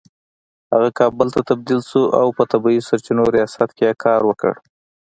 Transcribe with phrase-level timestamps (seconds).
[0.71, 4.53] هغه کابل ته تبدیل شو او په طبیعي سرچینو ریاست کې يې کار وکړ